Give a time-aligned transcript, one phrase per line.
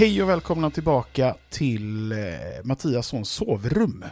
[0.00, 2.18] Hej och välkomna tillbaka till eh,
[2.64, 4.04] Mattiassons sovrum.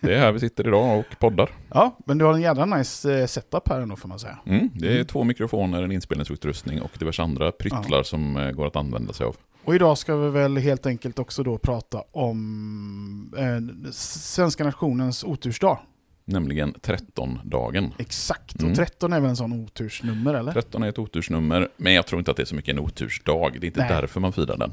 [0.00, 1.50] Det är här vi sitter idag och poddar.
[1.70, 4.38] Ja, men du har en jävla nice eh, setup här ändå får man säga.
[4.46, 8.76] Mm, det är två mikrofoner, en inspelningsutrustning och diverse andra pryttlar som eh, går att
[8.76, 9.36] använda sig av.
[9.64, 15.78] Och idag ska vi väl helt enkelt också då prata om eh, svenska nationens otursdag.
[16.24, 17.94] Nämligen 13-dagen.
[17.98, 18.70] Exakt, Mm.
[18.70, 20.52] och 13 är väl en sån otursnummer eller?
[20.52, 23.50] 13 är ett otursnummer, men jag tror inte att det är så mycket en otursdag.
[23.52, 23.88] Det är inte Nej.
[23.88, 24.72] därför man firar den.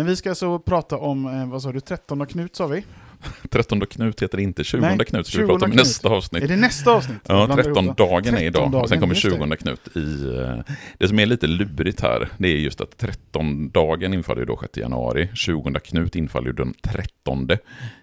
[0.00, 2.84] Men vi ska alltså prata om, eh, vad sa du, 13 Knut sa vi?
[3.50, 5.80] 13 Knut heter inte 20 Nej, Knut, ska vi 20 prata om Knut.
[5.84, 6.42] nästa avsnitt.
[6.44, 7.18] Är det nästa avsnitt?
[7.26, 7.88] Ja, Jag blandar ihop dem.
[7.88, 9.30] 13-dagen är idag och sen 13-dagen, kommer just det.
[9.30, 10.38] 20 Knut i...
[10.38, 12.96] eh, Det som är lite lurigt här, det är just att
[13.32, 17.48] 13-dagen infaller ju då 6 januari, 20 Knut infaller ju den 13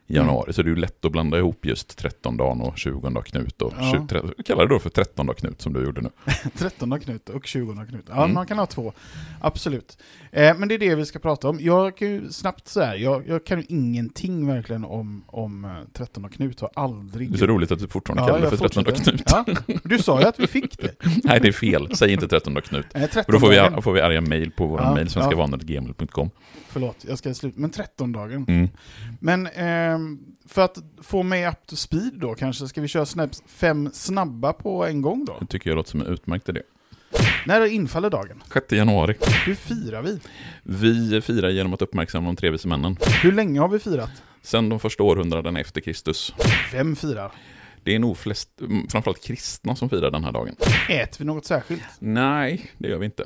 [0.07, 3.61] januari, så det är ju lätt att blanda ihop just 13-dagen och 20 Knut.
[3.61, 3.91] Och Ja.
[3.93, 6.09] 20, tre- kalla det då för 13 Knut som du gjorde nu.
[6.57, 8.05] 13 Knut och 20 Knut.
[8.09, 8.33] Ja, Mm.
[8.33, 8.93] man kan ha två.
[9.41, 9.97] Absolut.
[10.31, 11.57] Eh, men det är det vi ska prata om.
[11.61, 15.71] Jag kan ju snabbt så här, jag, jag kan ju ingenting verkligen om, om eh,
[15.93, 16.59] 13 Knut.
[16.59, 17.31] Har aldrig...
[17.31, 19.11] Det är så roligt att du fortfarande kallar det för 13 fortsätter.
[19.11, 19.65] Knut.
[19.67, 20.91] Ja, du sa ju att vi fick det.
[21.23, 21.95] Nej, det är fel.
[21.95, 22.85] Säg inte 13 Knut.
[22.93, 23.81] Nej, 13 För då får vi, dagen.
[23.81, 25.11] får vi arga mejl på vår Ja, mejl, ja.
[25.11, 26.29] svenskavanor.gmail.com.
[26.69, 27.59] Förlåt, jag ska sluta.
[27.59, 28.45] Men 13 dagen.
[28.47, 28.67] Mm.
[29.19, 29.96] Men ehm,
[30.47, 34.53] för att få mig up to speed då kanske, ska vi köra snaps, fem snabba
[34.53, 35.37] på en gång då?
[35.39, 36.61] Det tycker jag låter som en utmärkt idé.
[37.45, 38.43] När infaller dagen?
[38.53, 39.15] 6 januari.
[39.45, 40.19] Hur firar vi?
[40.63, 42.97] Vi firar genom att uppmärksamma de tre vise männen.
[43.23, 44.11] Hur länge har vi firat?
[44.41, 46.33] Sen de första århundraden efter Kristus.
[46.71, 47.31] Vem firar?
[47.83, 50.55] Det är nog flest, mm, framförallt kristna som firar den här dagen.
[50.89, 51.83] Äter vi något särskilt?
[51.99, 53.25] Nej, det gör vi inte.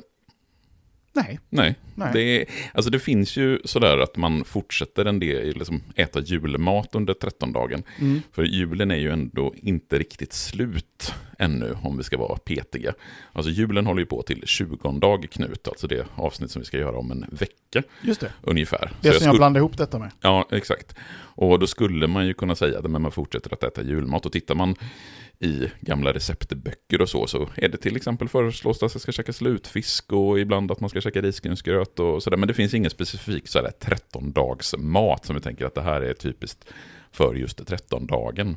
[1.14, 1.38] Nej.
[1.50, 2.10] Nej, Nej.
[2.12, 6.94] Det, är, alltså det finns ju sådär att man fortsätter en del, liksom äta julmat
[6.94, 7.82] under 13-dagen.
[8.00, 8.22] Mm.
[8.32, 12.92] För julen är ju ändå inte riktigt slut ännu, om vi ska vara petiga.
[13.32, 16.96] Alltså julen håller ju på till 20 Knut, alltså det avsnitt som vi ska göra
[16.98, 18.32] om en vecka Just det.
[18.42, 18.78] ungefär.
[18.78, 20.10] Det Så som jag skulle- blandade ihop detta med.
[20.20, 20.94] Ja, exakt.
[21.34, 24.26] Och då skulle man ju kunna säga att men man fortsätter att äta julmat.
[24.26, 24.74] Och tittar man
[25.42, 29.12] i gamla receptböcker och så, så är det till exempel föreslås det att man ska
[29.12, 32.36] käka slutfisk och ibland att man ska käka risgrynsgröt och sådär.
[32.36, 36.64] Men det finns ingen specifik sådär 13-dagsmat som vi tänker att det här är typiskt
[37.10, 38.56] för just 13-dagen.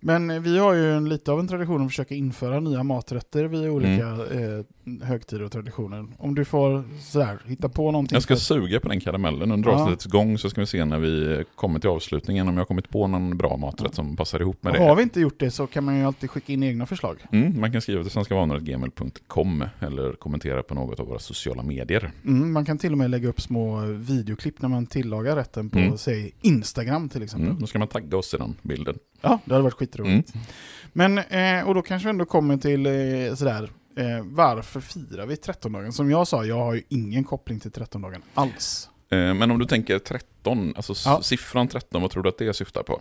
[0.00, 3.70] Men vi har ju en, lite av en tradition att försöka införa nya maträtter vid
[3.70, 4.58] olika Mm.
[4.58, 6.06] eh, högtider och traditioner.
[6.18, 8.16] Om du får sådär, hitta på någonting.
[8.16, 9.76] Jag ska för- suga på den karamellen under Ja.
[9.80, 12.88] avsnittets gång så ska vi se när vi kommer till avslutningen om jag har kommit
[12.90, 14.84] på någon bra maträtt som passar ihop med Och det.
[14.84, 17.16] har vi inte gjort det så kan man ju alltid skicka in egna förslag.
[17.32, 22.10] Mm, man kan skriva till svenskavanor.gmail.com eller kommentera på något av våra sociala medier.
[22.24, 25.78] Mm, man kan till och med lägga upp små videoklipp när man tillagar rätten på,
[25.78, 25.98] Mm.
[25.98, 27.48] säg, Instagram till exempel.
[27.48, 28.98] Mm, då ska man tagga oss i den bilden.
[29.20, 30.34] Ja, det hade varit skitroligt.
[30.34, 30.46] Mm.
[30.92, 31.18] Men,
[31.58, 35.92] eh, och då kanske vi ändå kommer till eh, sådär, eh, varför firar vi 13-dagen?
[35.92, 38.88] Som jag sa, jag har ju ingen koppling till 13-dagen alls.
[39.10, 41.22] Eh, Men om du tänker 13, alltså Ja.
[41.22, 43.00] siffran 13, vad tror du att det syftar på?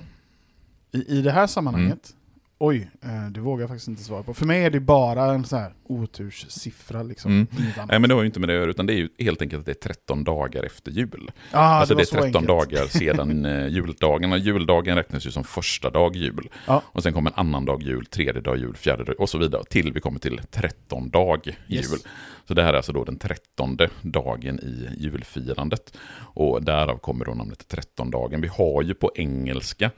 [0.92, 2.16] I, i det här sammanhanget,
[2.58, 4.34] oj, eh, det vågar jag faktiskt inte svara på.
[4.34, 7.32] För mig är det bara en sån här oturssiffra liksom.
[7.32, 7.48] Mm.
[7.90, 9.42] Nej men det har ju inte med det att göra, utan det är ju helt
[9.42, 11.32] enkelt att det är 13 dagar efter jul.
[11.52, 12.48] ah, alltså det det, är så 13 enkelt.
[12.48, 14.32] dagar sedan eh, juldagen.
[14.32, 16.50] Och juldagen räknas ju som första dag jul.
[16.68, 16.82] Ja.
[16.86, 19.64] Och sen kommer en annan dag jul, tredje dag jul, fjärde dag och så vidare.
[19.70, 21.92] Till vi kommer till 13 dag Yes.
[21.92, 22.00] jul.
[22.48, 25.98] Så det här är alltså då den 13 dagen i julfirandet.
[26.18, 28.42] Och därav kommer då namnet 13-dagen.
[28.42, 29.92] Vi har ju på engelska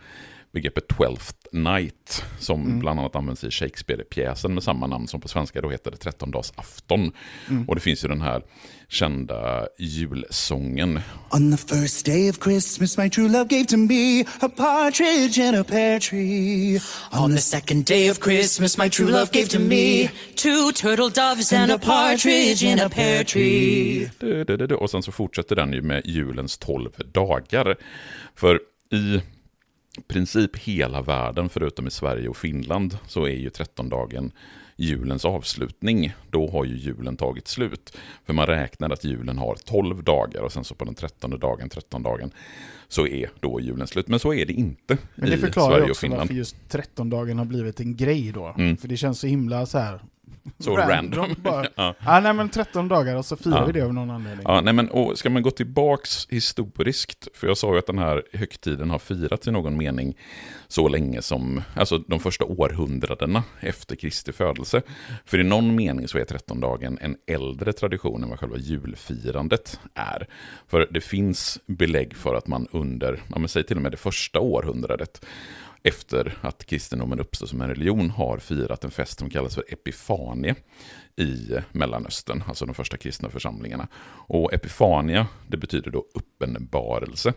[0.57, 2.79] begreppet Twelfth Night som Mm.
[2.79, 7.11] bland annat används i Shakespeare-pjäsen med samma namn som på svenska då heter det 13-dagsafton.
[7.49, 7.65] Mm.
[7.69, 8.41] Och det finns ju den här
[8.89, 10.99] kända julsången.
[11.31, 15.55] On the first day of Christmas, my true love gave to me a partridge in
[15.55, 16.79] a pear tree.
[17.23, 21.53] On the second day of Christmas, my true love gave to me two turtle doves
[21.53, 24.09] and a partridge in a pear tree.
[24.19, 24.75] Du, du, du, du.
[24.75, 27.75] Och sen så fortsätter den ju med julens 12 dagar.
[28.35, 28.59] För
[28.91, 29.21] i
[30.07, 34.31] princip hela världen, förutom i Sverige och Finland, så är ju trettondagen
[34.77, 36.13] julens avslutning.
[36.29, 37.97] Då har ju julen tagit slut.
[38.25, 41.69] För man räknar att julen har 12 dagar och sen så på den trettonde dagen,
[41.69, 42.31] trettondagen,
[42.87, 44.07] så är då julen slut.
[44.07, 46.21] Men så är det inte Men det i förklarar Sverige och också Finland.
[46.21, 48.55] varför just 13-dagen har blivit en grej då.
[48.57, 48.77] Mm.
[48.77, 49.99] För det känns så himla så här
[50.59, 51.35] Så random.
[51.43, 51.65] bara.
[51.75, 51.95] Ja.
[52.05, 52.19] ja.
[52.19, 53.65] nej men 13 dagar och så firar Ja.
[53.65, 54.43] vi det av någon anledning.
[54.47, 57.99] Ja, nej men, och ska man gå tillbaks historiskt, för jag sa ju att den
[57.99, 60.17] här högtiden har firats i någon mening
[60.67, 64.81] så länge som, alltså de första århundradena efter Kristi födelse.
[65.25, 70.27] För i någon mening så är trettondagen en äldre tradition än vad själva julfirandet är.
[70.67, 73.97] För det finns belägg för att man under, ja men säg till och med det
[73.97, 75.25] första århundradet,
[75.83, 80.55] efter att kristendomen uppstod som en religion, har firat en fest som kallas för Epifania
[81.15, 83.87] i Mellanöstern, alltså de första kristna församlingarna.
[84.27, 87.33] Och Epifania, det betyder då uppenbarelse.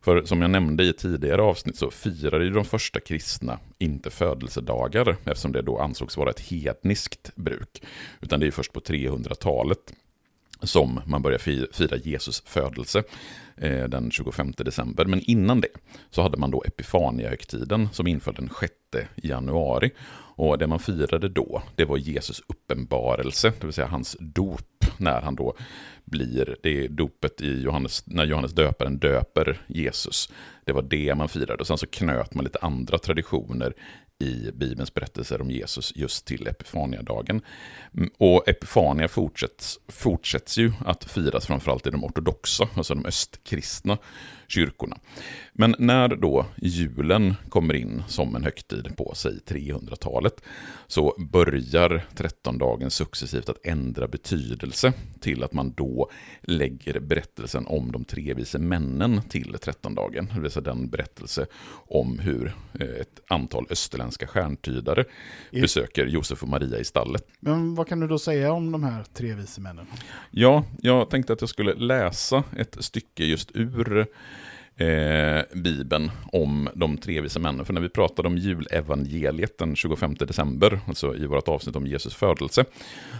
[0.00, 5.16] För som jag nämnde i tidigare avsnitt så firade ju de första kristna inte födelsedagar,
[5.24, 7.82] eftersom det då ansågs vara ett hedniskt bruk.
[8.20, 9.92] Utan det är först på 300-talet
[10.62, 11.38] som man börjar
[11.72, 13.02] fira Jesus födelse
[13.56, 15.04] eh, den 25 december.
[15.04, 15.68] Men innan det
[16.10, 18.72] så hade man då Epifania-högtiden som inföll den 6
[19.16, 19.90] januari.
[20.36, 24.60] Och det man firade då, det var Jesus uppenbarelse, det vill säga hans dop,
[24.98, 25.56] när han då
[26.04, 30.28] blir, det är dopet i Johannes, när Johannes döparen döper Jesus.
[30.64, 31.54] Det var det man firade.
[31.54, 33.74] Och sen så knöt man lite andra traditioner
[34.24, 37.42] i Bibelns berättelser om Jesus just till Epifaniadagen.
[37.96, 43.98] Mm, och Epifania fortsätts, fortsätts ju att firas framförallt i de ortodoxa, alltså de östkristna
[44.48, 44.98] kyrkorna.
[45.52, 50.40] Men när då julen kommer in som en högtid på, säg 300-talet,
[50.86, 56.10] så börjar trettondagen successivt att ändra betydelse till att man då
[56.42, 60.30] lägger berättelsen om de tre vise männen till trettondagen.
[60.34, 61.46] Det vill säga den berättelse
[61.86, 65.04] om hur eh, ett antal österländska stjärntydare
[65.50, 67.26] I- besöker Josef och Maria i stallet.
[67.40, 69.86] Men vad kan du då säga om de här tre vise männen?
[70.30, 73.98] Ja, jag tänkte att jag skulle läsa ett stycke just ur
[74.76, 77.66] eh, Bibeln om de tre vise männen.
[77.66, 82.14] För när vi pratade om julevangeliet den 25 december, alltså i vårt avsnitt om Jesus
[82.14, 82.64] födelse,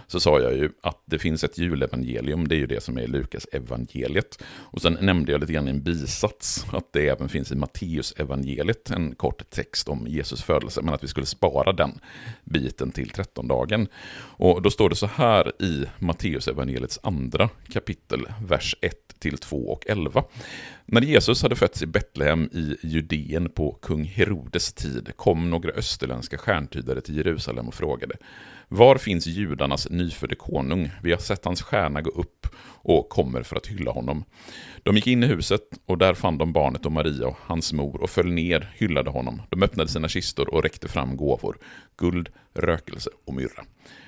[0.07, 3.07] så sa jag ju att det finns ett julevangelium, det är ju det som är
[3.07, 4.43] Lukas evangeliet.
[4.57, 8.13] Och sen nämnde jag lite grann i en bisats att det även finns i Matteus
[8.17, 11.99] evangeliet en kort text om Jesus födelse, men att vi skulle spara den
[12.43, 13.87] biten till trettondagen.
[14.17, 19.57] Och då står det så här i Matteus evangeliets andra kapitel, vers 1 till 2
[19.57, 20.23] och 11.
[20.87, 26.37] När Jesus hade fötts i Betlehem i Judeen på kung Herodes tid kom några österländska
[26.37, 28.15] stjärntydare till Jerusalem och frågade
[28.67, 30.91] Var finns judarnas nyfödde konung?
[31.03, 34.23] Vi har sett hans stjärna gå upp och kommer för att hylla honom.
[34.83, 38.01] De gick in i huset och där fann de barnet och Maria och hans mor
[38.01, 39.41] och föll ner, hyllade honom.
[39.49, 41.57] De öppnade sina kistor och räckte fram gåvor,
[41.97, 43.65] guld, rökelse och myrra.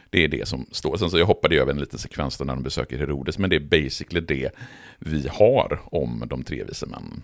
[0.09, 0.97] Det är det som står.
[0.97, 3.55] Sen så jag hoppade över en liten sekvens där när de besöker Herodes, men det
[3.55, 4.49] är basically det
[4.99, 7.23] vi har om de tre vise männen.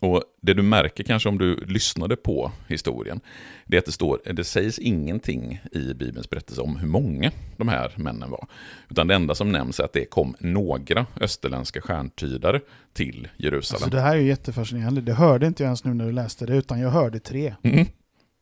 [0.00, 3.20] Och det du märker kanske om du lyssnade på historien,
[3.66, 7.68] det är att det, står, det sägs ingenting i Bibelns berättelse om hur många de
[7.68, 8.46] här männen var.
[8.88, 12.60] Utan det enda som nämns är att det kom några österländska stjärntydare
[12.92, 13.82] till Jerusalem.
[13.82, 15.00] Alltså det här är jättefascinerande.
[15.00, 17.54] Det hörde inte jag ens nu när du läste det, utan jag hörde tre.
[17.62, 17.86] Mhm.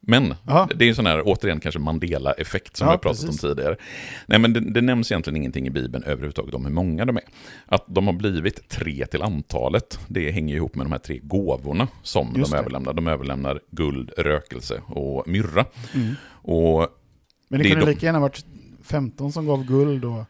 [0.00, 0.68] Men Ja.
[0.76, 3.44] det är en sån här, återigen, kanske Mandela-effekt som Ja, vi har pratat precis.
[3.44, 3.76] om tidigare.
[4.26, 7.22] Nej, men det, det nämns egentligen ingenting i Bibeln överhuvudtaget om hur många de är.
[7.66, 11.88] Att de har blivit tre till antalet, det hänger ihop med de här tre gåvorna
[12.02, 12.60] som Just de det.
[12.60, 12.92] överlämnar.
[12.92, 15.64] De överlämnar guld, rökelse och myrra.
[15.94, 16.14] Mm.
[16.30, 16.78] Och
[17.48, 18.44] Men det, Det kunde de- lika gärna varit
[18.82, 20.24] 15 som gav guld och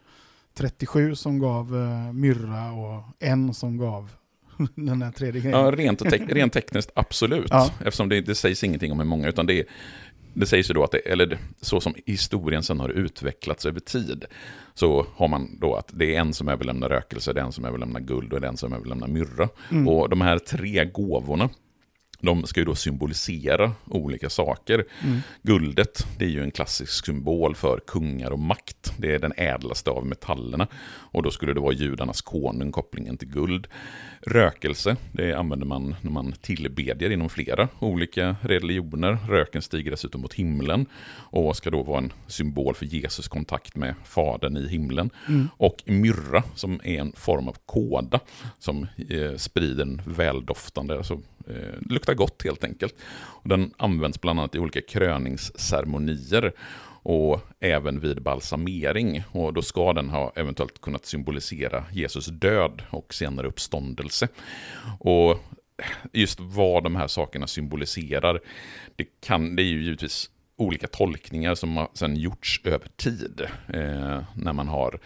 [0.57, 4.09] 37 som gav eh, myrra och en som gav
[4.75, 5.59] den här tredje grejen.
[5.59, 7.47] Ja, rent, te rent tekniskt absolut.
[7.49, 7.71] Ja.
[7.79, 9.65] Eftersom det, det sägs ingenting om hur många, utan det, är-
[10.33, 14.25] det sägs ju då att, det, eller så som historien sen har utvecklats över tid,
[14.73, 17.65] så har man då att det är en som överlämnar rökelse, det är en som
[17.65, 19.49] överlämnar guld och det är en som överlämnar myrra.
[19.71, 19.87] Mm.
[19.87, 21.49] Och de här tre gåvorna,
[22.19, 24.85] de ska ju då symbolisera olika saker.
[25.03, 25.19] Mm.
[25.41, 28.93] Guldet, det är ju en klassisk symbol för kungar och makt.
[28.97, 30.67] Det är den ädlaste av metallerna.
[30.87, 33.67] Och då skulle det vara judarnas konung, kopplingen till guld.
[34.21, 39.17] Rökelse, det använder man när man tillbedjar inom flera olika religioner.
[39.29, 43.95] Röken stiger dessutom mot himlen och ska då vara en symbol för Jesus kontakt med
[44.05, 45.09] Fadern i himlen.
[45.27, 45.49] Mm.
[45.57, 48.19] Och myrra, som är en form av kåda
[48.59, 52.95] som eh, sprider en väldoftande, alltså eh, luktar gott helt enkelt.
[53.15, 56.53] Och den används bland annat i olika kröningsceremonier
[57.03, 59.23] och även vid balsamering.
[59.31, 64.27] Och då ska den ha eventuellt kunnat symbolisera Jesus död och senare uppståndelse.
[64.99, 65.39] Och
[66.13, 68.39] just vad de här sakerna symboliserar,
[68.95, 73.41] det, kan, det är ju givetvis olika tolkningar som har sedan gjorts över tid.
[73.67, 74.99] Eh, när man har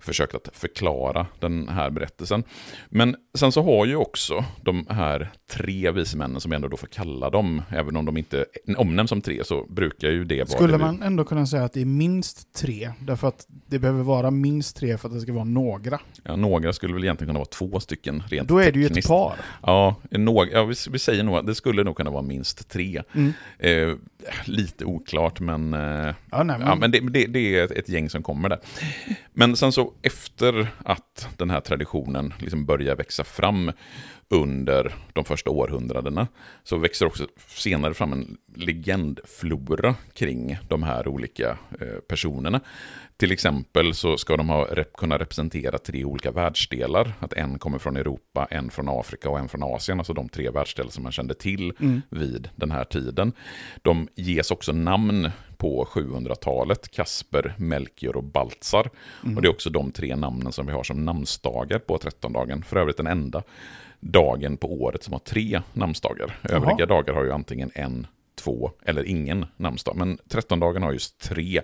[0.00, 2.44] försökt att förklara den här berättelsen.
[2.88, 6.76] Men sen så har ju också de här tre vise männen, som vi ändå då
[6.76, 8.44] får kalla dem, även om de inte
[8.76, 10.58] omnämns som tre, så brukar ju det vara...
[10.58, 12.90] Skulle man ändå kunna säga att det är minst tre?
[13.00, 16.00] Därför att det behöver vara minst tre för att det ska vara några.
[16.22, 18.88] Ja, några skulle väl egentligen kunna vara två stycken rent Då är det ju ett
[18.88, 19.08] tekniskt.
[19.08, 19.34] par.
[19.62, 23.02] Ja, några, ja vi, vi säger nog att det skulle nog kunna vara minst tre.
[23.14, 23.32] Mm.
[23.58, 23.96] Eh,
[24.44, 25.80] lite oklart, men, eh,
[26.30, 28.58] Ja, nej, men, ja, men det, det, det är ett gäng som kommer där.
[29.32, 33.72] Men sen så efter att den här traditionen liksom börjar växa fram
[34.28, 36.28] under de första århundradena
[36.62, 42.60] så växer också senare fram en legendflora kring de här olika eh, personerna.
[43.20, 44.66] Till exempel så ska de ha
[44.98, 47.12] kunna representera tre olika världsdelar.
[47.20, 49.98] Att en kommer från Europa, en från Afrika och en från Asien.
[50.00, 51.72] Alltså de tre världsdelar som man kände till
[52.08, 53.32] vid den här tiden.
[53.82, 56.90] De ges också namn på 700-talet.
[56.90, 58.90] Kasper, Melchior och Baltzar.
[59.36, 62.62] Och det är också de tre namnen som vi har som namnsdagar på 13-dagen.
[62.62, 63.42] För övrigt den enda
[64.00, 66.38] dagen på året som har tre namnsdagar.
[66.42, 66.86] Övriga Jaha.
[66.86, 69.96] dagar har ju antingen en, två eller ingen namnsdag.
[69.96, 71.60] Men 13-dagen har just tre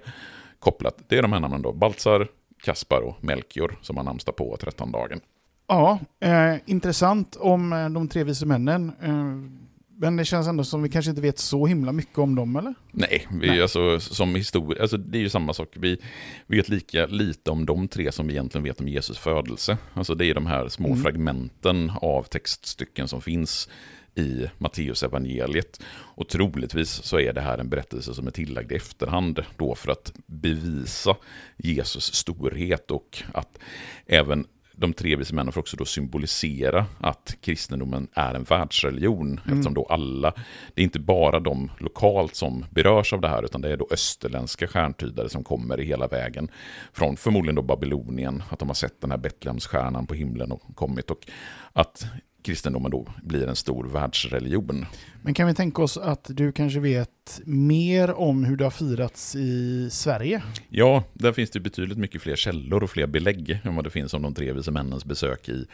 [0.58, 0.96] kopplat.
[1.08, 1.72] Det är de här namnen då.
[1.72, 2.28] Baltzar,
[2.62, 5.20] Kaspar och Melchior som har namnsdag på 13-dagen.
[5.68, 8.92] Ja, eh, intressant om eh, de tre vise männen.
[9.02, 9.52] Eh,
[9.98, 12.74] men det känns ändå som vi kanske inte vet så himla mycket om dem, eller?
[12.92, 13.62] Nej, vi, Nej.
[13.62, 15.68] Alltså, som historia, alltså, det är ju samma sak.
[15.72, 15.98] Vi
[16.46, 19.78] vet lika lite om de tre som vi egentligen vet om Jesus födelse.
[19.94, 21.02] Alltså, det är de här små Mm.
[21.02, 23.68] fragmenten av textstycken som finns
[24.16, 25.80] i Matteus evangeliet.
[25.88, 29.92] Och troligtvis så är det här en berättelse som är tillagd i efterhand då för
[29.92, 31.16] att bevisa
[31.56, 33.58] Jesus storhet och att
[34.06, 34.46] även
[34.76, 39.40] de tre vise männen får också då symbolisera att kristendomen är en världsreligion.
[39.44, 40.32] Eftersom då alla,
[40.74, 43.88] det är inte bara de lokalt som berörs av det här, utan det är då
[43.90, 46.50] österländska stjärntydare som kommer hela vägen
[46.92, 51.10] från förmodligen då Babylonien, att de har sett den här Betlehemsstjärnan på himlen och kommit
[51.10, 51.26] och
[51.72, 52.06] att
[52.46, 54.86] kristendomen då blir en stor världsreligion.
[55.22, 59.36] Men kan vi tänka oss att du kanske vet mer om hur det har firats
[59.36, 60.42] i Sverige?
[60.68, 64.14] Ja, där finns det betydligt mycket fler källor och fler belägg än vad det finns
[64.14, 65.66] om de tre vise männens besök i,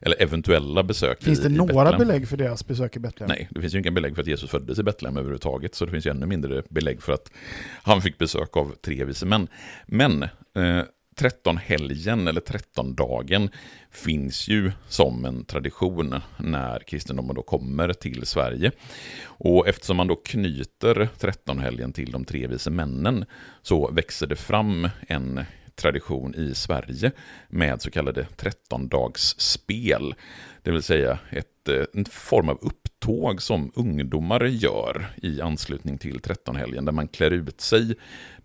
[0.00, 3.28] eller eventuella besök Finns i, det i några belägg för deras besök i Betlehem?
[3.28, 5.90] Nej, det finns ju inga belägg för att Jesus föddes i Betlehem överhuvudtaget, så det
[5.90, 7.30] finns ju ännu mindre belägg för att
[7.82, 9.48] han fick besök av tre vise män.
[9.86, 10.82] Men eh,
[11.18, 13.50] 13-helgen eller 13-dagen
[13.90, 18.70] finns ju som en tradition när kristendomen då kommer till Sverige.
[19.24, 23.24] Och eftersom man då knyter 13-helgen till de tre vise männen
[23.62, 25.44] så växer det fram en
[25.78, 27.10] tradition i Sverige
[27.48, 30.14] med så kallade 13-dagsspel.
[30.62, 36.84] Det vill säga ett, en form av upptåg som ungdomar gör i anslutning till 13-helgen
[36.84, 37.94] där man klär ut sig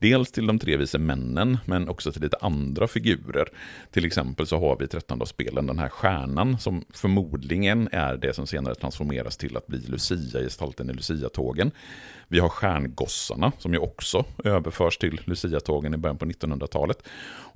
[0.03, 3.48] dels till de tre vise männen men också till lite andra figurer.
[3.91, 8.48] Till exempel så har vi i 13-dagsspelen den här stjärnan som förmodligen är det som
[8.48, 11.72] senare transformeras till att bli Lucia i gestalten i Lucia-tågen.
[12.27, 17.03] Vi har stjärngossarna som ju också överförs till Lucia-tågen i början på 1900-talet.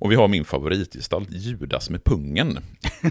[0.00, 2.58] Och vi har min favoritgestalt Judas med pungen.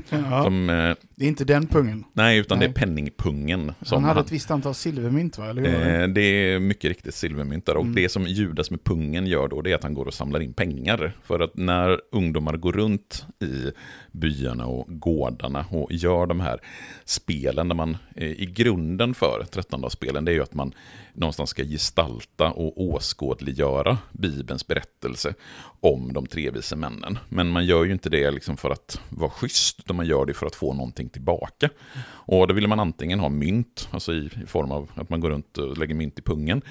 [0.10, 2.03] Ja, Som, eh, det är inte den pungen.
[2.13, 2.70] nej, utan det Nej.
[2.70, 3.74] är penningpungen.
[3.89, 5.50] Han hade ett visst antal silvermynt, va?
[5.50, 6.01] Eller hur det?
[6.01, 7.75] Eh, det är mycket riktigt silvermynt där.
[7.77, 7.96] Och Mm.
[7.96, 10.53] det som Judas med pungen gör då, det är att han går och samlar in
[10.53, 11.12] pengar.
[11.24, 13.72] För att när ungdomar går runt i
[14.12, 16.60] byarna och gårdarna och gör de här
[17.05, 20.74] spelen, där man eh, i grunden för 13-dagsspelen, det är ju att man
[21.13, 25.34] någonstans ska gestalta och åskådliggöra Bibelns berättelse
[25.79, 27.17] om de tre vise männen.
[27.29, 30.34] Men man gör ju inte det liksom för att vara schysst, utan man gör det
[30.34, 31.69] för att få någonting tillbaka.
[32.10, 35.57] Och då vill man antingen ha mynt, alltså i form av att man går runt
[35.57, 36.62] och lägger mynt i pungen.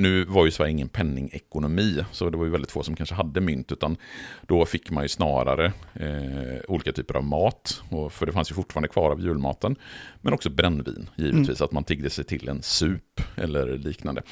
[0.00, 3.40] Nu var ju Sverige ingen penningekonomi, så det var ju väldigt få som kanske hade
[3.40, 3.96] mynt, utan
[4.42, 8.54] då fick man ju snarare eh, olika typer av mat, och för det fanns ju
[8.54, 9.76] fortfarande kvar av julmaten,
[10.20, 14.22] men också brännvin, givetvis, att man tiggde sig till en sup eller liknande.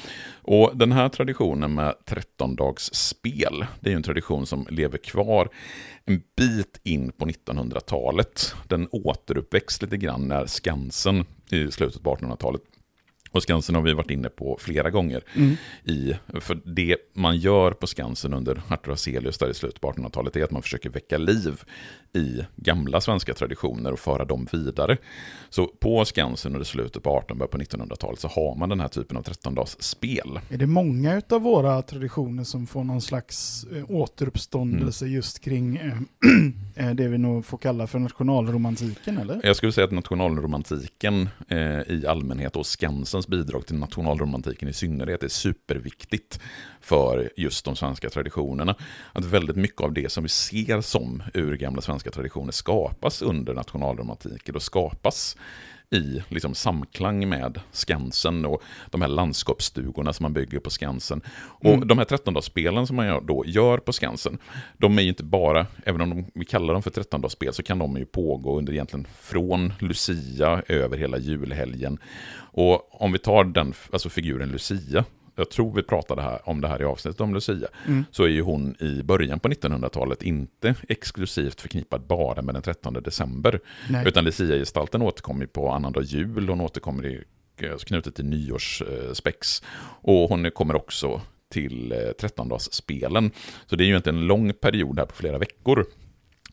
[0.41, 5.49] Och den här traditionen med 13-dagsspel, det är ju en tradition som lever kvar
[6.05, 8.55] en bit in på 1900-talet.
[8.67, 12.61] Den återuppväxt lite grann när Skansen i slutet på 1800-talet
[13.31, 15.23] Och Skansen har vi varit inne på flera gånger.
[15.35, 15.55] Mm.
[15.83, 20.35] I, för det man gör på Skansen under Artur Hazelius där i slutet på 1800-talet
[20.35, 21.61] är att man försöker väcka liv
[22.13, 24.97] i gamla svenska traditioner och föra dem vidare.
[25.49, 29.17] Så på Skansen under slutet på 1800 på 1900-talet så har man den här typen
[29.17, 30.39] av 13-dagsspel.
[30.49, 35.15] Är det många av våra traditioner som får någon slags eh, återuppståndelse Mm.
[35.15, 35.75] just kring
[36.75, 39.39] eh, det vi nog får kalla för nationalromantiken, eller?
[39.43, 41.57] Jag skulle säga att nationalromantiken eh,
[41.87, 42.65] i allmänhet och
[43.21, 46.39] Skansens bidrag till nationalromantiken i synnerhet är superviktigt
[46.81, 48.75] för just de svenska traditionerna.
[49.13, 53.53] Att väldigt mycket av det som vi ser som ur gamla svenska traditioner skapas under
[53.53, 55.37] nationalromantiken och skapas
[55.91, 61.21] i liksom samklang med Skansen och de här landskapsstugorna som man bygger på Skansen.
[61.37, 61.87] Och Mm.
[61.87, 64.37] de här 13-dagsspelen som man då gör på Skansen,
[64.77, 67.79] de är ju inte bara, även om de, vi kallar dem för 13-dagsspel, så kan
[67.79, 71.97] de ju pågå under egentligen från Lucia över hela julhelgen.
[72.53, 75.05] Och om vi tar den, alltså figuren Lucia,
[75.35, 78.05] jag tror vi pratade här, om det här i avsnittet om Lucia, Mm.
[78.11, 82.93] så är ju hon i början på 1900-talet inte exklusivt förknippad bara med den 13
[82.93, 83.59] december.
[83.89, 84.07] Nej.
[84.07, 87.23] Utan Lucia-gestalten återkommer på annandag jul, hon återkommer i,
[87.61, 89.63] eh, knutet till nyårsspex.
[90.01, 91.21] Och hon kommer också
[91.51, 93.31] till eh, 13-dagsspelen.
[93.65, 95.85] Så det är ju inte en lång period här på flera veckor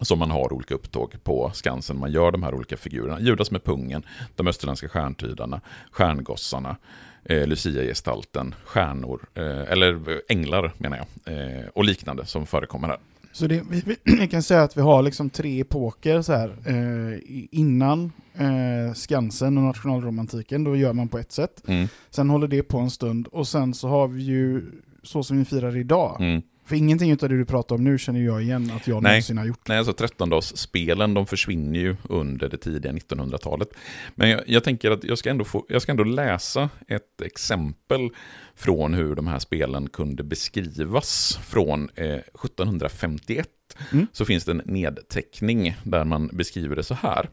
[0.01, 1.99] som man har olika upptåg på Skansen.
[1.99, 3.21] Man gör de här olika figurerna.
[3.21, 4.03] Judas med pungen,
[4.37, 6.77] de österländska stjärntydarna, stjärngossarna,
[7.25, 12.99] eh, Lucia-gestalten, stjärnor, eh, eller änglar menar jag, eh, och liknande som förekommer här.
[13.33, 16.49] Så det, vi, vi, kan säga att vi har liksom tre epoker så här.
[16.67, 17.19] Eh,
[17.51, 21.63] innan eh, Skansen och nationalromantiken, då gör man på ett sätt.
[21.69, 24.63] Mm, Sen håller det på en stund och sen så har vi ju
[25.03, 26.17] så som vi firar idag.
[26.21, 26.43] mm.
[26.69, 29.13] För ingenting av det du pratar om nu känner jag igen att jag Nej.
[29.13, 29.69] någonsin har gjort.
[29.69, 33.69] Nej, alltså 13-dagsspelen de försvinner ju under det tidiga 1900-talet.
[34.15, 38.11] Men jag, jag tänker att jag ska, ändå få, jag ska ändå läsa ett exempel
[38.55, 43.49] från hur de här spelen kunde beskrivas från eh, 1751.
[43.93, 44.07] Mm.
[44.13, 47.29] Så finns det en nedteckning där man beskriver det så här.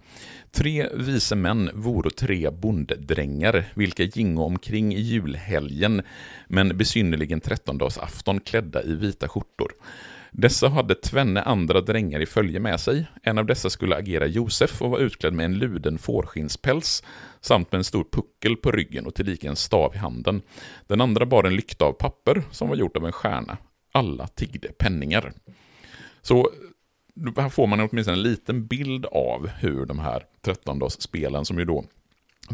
[0.52, 6.02] Tre vise män voro tre bonddrängar, vilka gingo omkring i julhelgen,
[6.48, 9.72] men besynnerligen trettondagsafton klädda i vita skjortor.
[10.38, 13.08] Dessa hade tvenne andra drängar i följe med sig.
[13.24, 17.04] En av dessa skulle agera Josef och var utklädd med en luden fårskinnspäls
[17.42, 20.42] samt med en stor puckel på ryggen och tillika en stav i handen.
[20.88, 23.58] Den andra bar en lykta av papper som var gjort av en stjärna.
[23.92, 25.34] Alla tiggde penningar.
[26.28, 26.50] Så
[27.38, 31.86] här får man åtminstone en liten bild av hur de här 13-dagsspelen, som ju då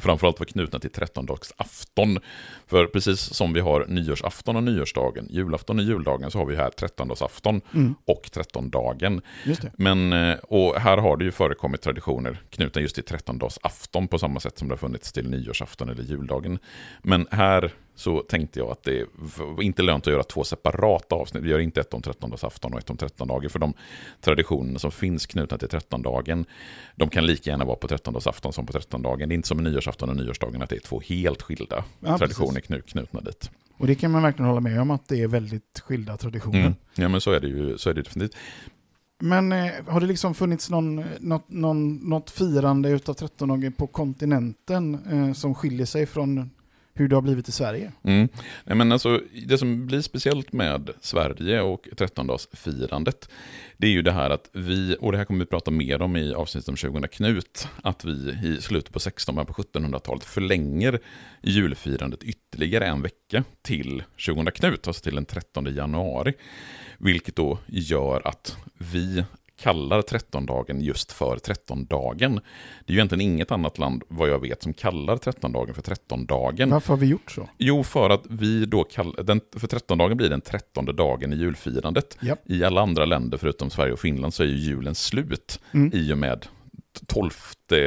[0.01, 2.19] framförallt var knutna till 13-dagsafton.
[2.67, 6.69] För precis som vi har nyårsafton och nyårsdagen, julafton och juldagen, så har vi här
[6.69, 7.95] 13-dagsafton Mm.
[8.05, 9.21] och 13-dagen.
[9.45, 9.71] Just det.
[9.77, 14.39] Men, eh, och här har det ju förekommit traditioner knutna just till 13-dagsafton på samma
[14.39, 16.59] sätt som det har funnits till nyårsafton eller juldagen.
[17.03, 19.05] Men här så tänkte jag att det
[19.55, 21.43] var inte lönt att göra två separata avsnitt.
[21.43, 23.73] Vi gör inte ett om 13-dagsafton och ett om 13-dagen, för de
[24.21, 26.45] traditioner som finns knutna till 13-dagen,
[26.95, 29.29] de kan lika gärna vara på 13-dagsafton som på 13-dagen.
[29.29, 32.17] Det är inte som med nyårsafton och nyårsdagen att det är två helt skilda Ja,
[32.17, 33.51] traditioner knu- knutna dit.
[33.77, 36.59] Och det kan man verkligen hålla med om att det är väldigt skilda traditioner.
[36.59, 36.73] Mm.
[36.95, 38.37] Ja, men så är det ju så är det definitivt.
[39.19, 44.99] Men eh, har det liksom funnits någon, något, någon, något firande utav 13 på kontinenten
[45.11, 46.49] eh, som skiljer sig från
[46.93, 47.91] hur det har blivit i Sverige?
[48.03, 48.29] Mm.
[48.63, 53.29] Nej, men alltså, det som blir speciellt med Sverige och 13-dagsfirandet,
[53.77, 56.15] det är ju det här att vi, och det här kommer vi prata mer om
[56.15, 60.99] i avsnittet om 20 Knut, att vi i slutet på 1600 på 1700-talet förlänger
[61.41, 66.33] julfirandet ytterligare en vecka till 20 Knut, alltså till den 13 januari.
[66.97, 69.23] Vilket då gör att vi
[69.61, 72.35] kallar 13-dagen just för 13-dagen.
[72.85, 76.69] Det är ju egentligen inget annat land, vad jag vet, som kallar 13-dagen för 13-dagen.
[76.69, 77.49] Varför har vi gjort så?
[77.57, 82.17] Jo, för att vi då kallar, den, för 13-dagen blir den 13 dagen i julfirandet.
[82.21, 82.39] Japp.
[82.45, 85.91] I alla andra länder förutom Sverige och Finland så är ju julen slut Mm.
[85.93, 86.45] i och med
[87.07, 87.31] 12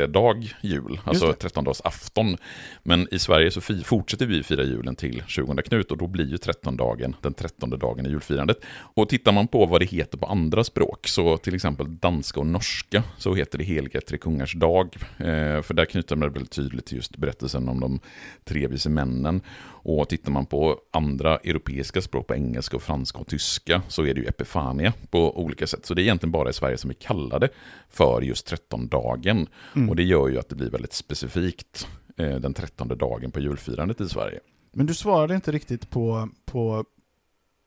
[0.08, 1.32] dag jul, alltså det.
[1.32, 2.36] 13 dags afton.
[2.82, 6.38] Men i Sverige så fortsätter vi fira julen till 20 Knut och då blir ju
[6.38, 8.60] 13 dagen den 13 dagen i julfirandet.
[8.94, 12.46] Och tittar man på vad det heter på andra språk, så till exempel danska och
[12.46, 14.96] norska, så heter det heliga tre kungars dag.
[15.18, 18.00] Eh, för där knyter man det väldigt tydligt till just berättelsen om de
[18.44, 19.40] tre vise männen.
[19.86, 24.14] Och tittar man på andra europeiska språk, på engelska, och franska och tyska, så är
[24.14, 25.86] det ju epifania på olika sätt.
[25.86, 27.48] Så det är egentligen bara i Sverige som vi kallar det
[27.90, 28.46] för just
[28.94, 29.46] 13-dagen.
[29.76, 29.88] Mm.
[29.88, 34.00] Och det gör ju att det blir väldigt specifikt eh, den 13 dagen på julfirandet
[34.00, 34.40] i Sverige.
[34.72, 36.84] Men du svarade inte riktigt på, på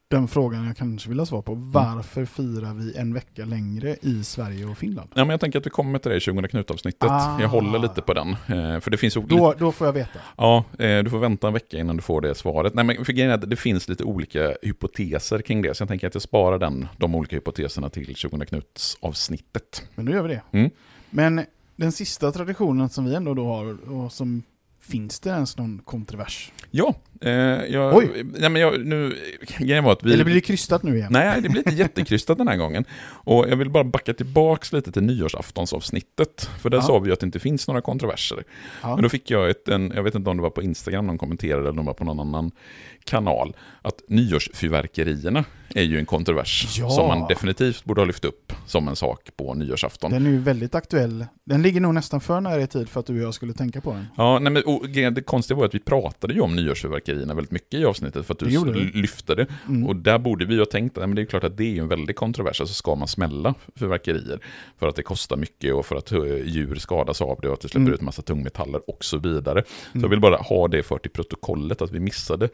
[0.09, 1.53] den frågan jag kanske vill ha svar på.
[1.55, 5.09] Varför firar vi en vecka längre i Sverige och Finland?
[5.13, 7.09] Ja, men jag tänker att vi kommer till det i 20 Knut-avsnittet.
[7.11, 7.41] Ah.
[7.41, 8.29] Jag håller lite på den.
[8.29, 10.19] Eh, för det finns Då, då får jag veta.
[10.37, 12.73] Ja, eh, du får vänta en vecka innan du får det svaret.
[12.73, 16.15] Nej, men för att det finns lite olika hypoteser kring det, så jag tänker att
[16.15, 19.83] jag sparar den, de olika hypoteserna till 20 Knuts avsnittet.
[19.95, 20.41] Men nu gör vi det.
[20.51, 20.71] Mm.
[21.09, 21.41] Men
[21.75, 24.43] den sista traditionen som vi ändå då har, och som
[24.91, 26.51] finns det ens någon kontrovers?
[26.71, 28.23] Ja, eh, jag, Oj.
[28.37, 29.15] Nej, men jag, nu,
[29.57, 30.13] grejen var att vi...
[30.13, 31.07] Eller blir det krystat nu igen?
[31.11, 32.85] Nej, det blir inte jättekrystat den här gången.
[33.03, 36.49] Och jag vill bara backa tillbaks lite till nyårsaftonsavsnittet.
[36.59, 36.81] För där Ja.
[36.83, 38.43] sa vi att det inte finns några kontroverser.
[38.81, 38.93] Ja.
[38.95, 41.17] Men då fick jag ett, en, jag vet inte om det var på Instagram någon
[41.17, 42.51] kommenterade eller om det var på någon annan
[43.03, 45.43] kanal, att nyårsfyrverkerierna
[45.75, 46.89] är ju en kontrovers Ja.
[46.89, 50.11] som man definitivt borde ha lyft upp som en sak på nyårsafton.
[50.11, 51.25] Den är ju väldigt aktuell.
[51.47, 53.81] Den ligger nog nästan för nära i tid för att du och jag skulle tänka
[53.81, 54.05] på den.
[54.17, 57.73] Ja, nej, men, och, det konstiga var att vi pratade ju om nyårsfyrverkerierna väldigt mycket
[57.79, 59.47] i avsnittet för att du Det lyfte det.
[59.67, 59.87] Mm.
[59.87, 61.87] Och där borde vi ju ha tänkt, men det är klart att det är en
[61.87, 64.39] väldig kontrovers, alltså ska man smälla fyrverkerier
[64.79, 67.61] för att det kostar mycket och för att eh, djur skadas av det och att
[67.61, 67.93] det släpper Mm.
[67.93, 69.63] ut massa tungmetaller och så vidare.
[69.67, 70.01] Så Mm.
[70.03, 72.49] jag vill bara ha det fört i protokollet att vi missade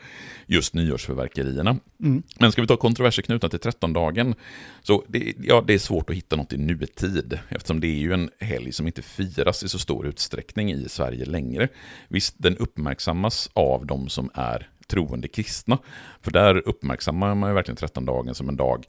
[0.47, 1.77] just nyårsfyrverkerierna.
[2.03, 2.23] Mm.
[2.39, 4.35] Men ska vi ta kontroverser knutna till 13-dagen,
[4.81, 8.13] så det, ja, det är svårt att hitta något i nutid, eftersom det är ju
[8.13, 11.67] en helg som inte firas i så stor utsträckning i Sverige längre.
[12.07, 15.77] Visst, den uppmärksammas av de som är troende kristna,
[16.21, 18.85] för där uppmärksammar man ju verkligen 13-dagen som en dag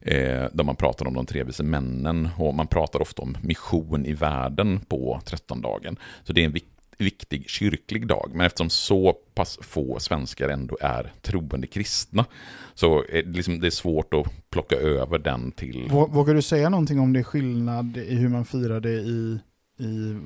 [0.00, 4.06] eh, där man pratar om de tre vise männen och man pratar ofta om mission
[4.06, 5.96] i världen på 13-dagen.
[6.24, 6.52] Så det är en
[6.98, 12.24] viktig kyrklig dag, men eftersom så pass få svenskar ändå är troende kristna
[12.74, 15.88] så är det, liksom, det är svårt att plocka över den till...
[15.90, 19.38] Vågar du säga någonting om det är skillnad i hur man firar det i,
[19.78, 20.16] i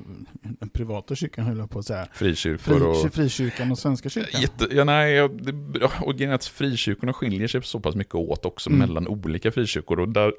[0.41, 2.07] den privata kyrkan, höll jag på att säga.
[2.13, 3.01] Frikyrkor och...
[3.01, 4.41] Fri, frikyrkan och Svenska kyrkan?
[4.41, 8.69] Jätte, ja, nej, det, och grejen att frikyrkorna skiljer sig så pass mycket åt också
[8.69, 8.79] Mm.
[8.79, 9.99] mellan olika frikyrkor.
[9.99, 10.33] Och där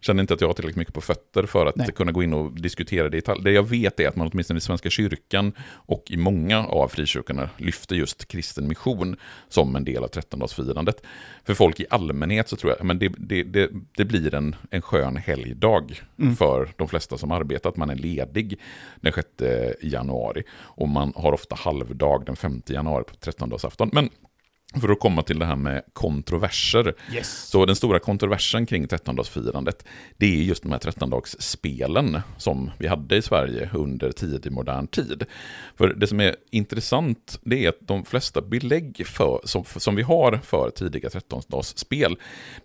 [0.00, 1.92] känner inte att jag har tillräckligt mycket på fötter för att Nej.
[1.92, 3.40] kunna gå in och diskutera det i detalj.
[3.44, 7.50] Det jag vet är att man åtminstone i Svenska kyrkan och i många av frikyrkorna
[7.56, 9.16] lyfter just kristen mission
[9.48, 11.02] som en del av trettondagsfirandet.
[11.44, 14.82] För folk i allmänhet så tror jag men det, det, det, det blir en, en
[14.82, 16.36] skön helgdag Mm.
[16.36, 18.49] för de flesta som arbetar, att man är ledig
[19.00, 19.28] den 6
[19.82, 20.42] januari.
[20.52, 23.90] Och man har ofta halvdag den 5 januari på 13-dagsafton.
[23.92, 24.10] Men
[24.74, 26.94] för att komma till det här med kontroverser.
[27.12, 27.48] Yes.
[27.48, 29.84] Så den stora kontroversen kring 13-dagsfirandet,
[30.16, 35.24] det är just de här 13-dagsspelen som vi hade i Sverige under tidig modern tid.
[35.76, 40.02] För det som är intressant, det är att de flesta belägg för, som, som vi
[40.02, 42.16] har för tidiga 13-dagsspel,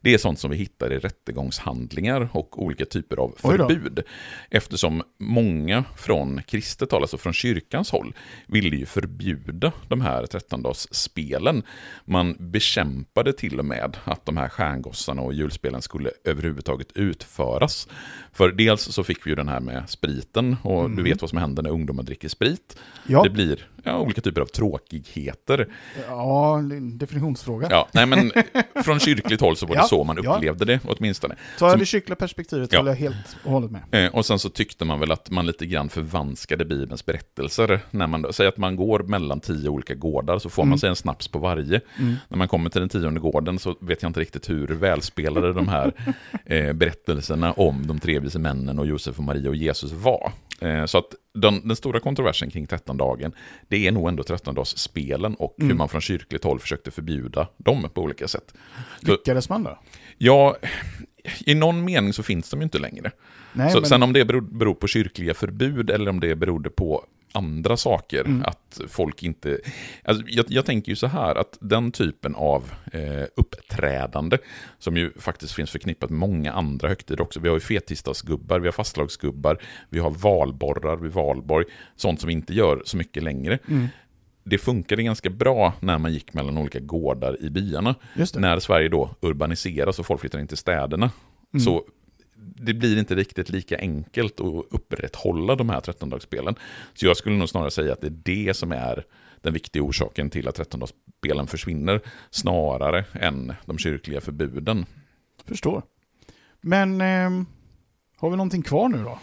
[0.02, 4.04] det är sånt som vi hittar i rättegångshandlingar och olika typer av förbud.
[4.50, 8.14] Eftersom många från kristet håll, alltså från kyrkans håll,
[8.48, 11.64] ville ju förbjuda de här 13-dagsspelen.
[12.06, 17.88] Man bekämpade till och med att de här stjärngossarna och julspelen skulle överhuvudtaget utföras.
[18.34, 21.40] För dels så fick vi ju den här med spriten, och du vet vad som
[21.40, 22.78] händer när ungdomar dricker sprit.
[23.08, 25.68] Ja, Det blir ja, olika typer av tråkigheter.
[26.08, 27.68] ja, definitionsfråga.
[27.70, 28.32] Ja, nej men
[28.84, 30.36] från kyrkligt håll så var det Ja, så man ja.
[30.36, 31.36] upplevde det åtminstone.
[31.60, 32.80] Jag Som- det kyrkliga perspektivet Ja.
[32.80, 33.82] håller jag helt och hållet med.
[33.92, 37.80] Eh, Och sen så tyckte man väl att man lite grann förvanskade Bibelns berättelser.
[37.92, 40.70] När man, säg att man går mellan tio olika gårdar så får Mm.
[40.70, 41.82] man sig en snaps på varje.
[42.30, 45.68] När man kommer till den tionde gården så vet jag inte riktigt hur välspelade de
[45.68, 45.92] här
[46.46, 50.32] eh, berättelserna om de tre vise männen och Josef och Maria och Jesus var.
[50.62, 53.32] Eh, så att den, den stora kontroversen kring 13-dagen,
[53.68, 55.78] det är nog ändå 13-dagsspelen och hur Mm.
[55.78, 58.54] man från kyrkligt håll försökte förbjuda dem på olika sätt.
[59.06, 59.80] Så, Lyckades man då?
[60.18, 60.56] ja,
[61.46, 63.12] i någon mening så finns de ju inte längre.
[63.54, 66.70] Nej, så, men, Sen om det beror, beror på kyrkliga förbud eller om det berodde
[66.70, 68.44] på andra saker, Mm.
[68.46, 69.60] att folk inte...
[70.04, 74.38] Alltså, jag, jag tänker ju så här, att den typen av eh, uppträdande,
[74.80, 77.40] som ju faktiskt finns förknippat med många andra högtider också.
[77.40, 79.58] Vi har ju fettisdagsgubbar, vi har fastlagsgubbar,
[79.90, 83.60] vi har valborrar vid valborg, sånt som vi inte gör så mycket längre.
[83.68, 83.88] Mm.
[84.44, 87.96] Det funkade ganska bra när man gick mellan olika gårdar i byarna.
[88.36, 91.12] När Sverige då urbaniseras och folk flyttar in till städerna,
[91.54, 91.64] Mm.
[91.66, 91.84] så
[92.46, 96.56] det blir inte riktigt lika enkelt att upprätthålla de här 13-dagsspelen.
[96.94, 99.04] Så jag skulle nog snarare säga att det är det som är
[99.42, 104.86] den viktiga orsaken till att 13-dagsspelen försvinner, snarare än de kyrkliga förbuden.
[105.46, 105.84] Förstår.
[106.62, 107.46] Men ehm,
[108.18, 109.20] har vi någonting kvar nu då?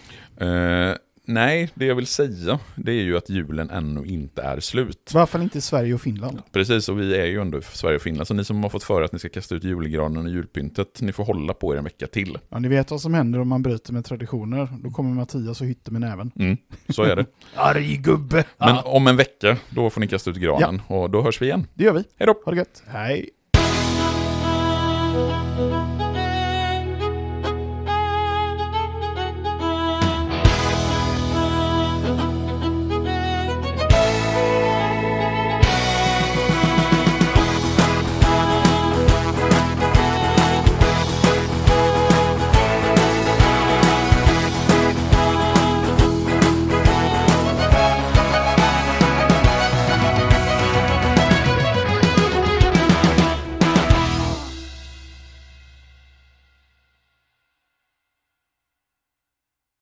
[0.46, 5.10] Eh, nej, det jag vill säga, det är ju att julen ännu inte är slut.
[5.10, 6.42] I varje fall inte i Sverige och Finland.
[6.52, 8.82] Precis, och vi är ju ändå i Sverige och Finland, så ni som har fått
[8.84, 11.84] för att ni ska kasta ut julgranen och julpyntet, ni får hålla på er en
[11.84, 12.38] vecka till.
[12.48, 14.68] Ja, ni vet vad som händer om man bryter med traditioner.
[14.84, 16.30] Då kommer Mattias och hytter med näven.
[16.36, 16.56] Mm,
[16.88, 17.26] så är det.
[17.54, 18.44] Arg gubbe!
[18.58, 21.46] Men Ja, om en vecka, då får ni kasta ut granen, och då hörs vi
[21.46, 21.66] igen.
[21.74, 22.04] det gör vi.
[22.18, 22.34] Hej då!
[22.44, 22.82] Ha det gött.
[22.86, 23.30] Hej!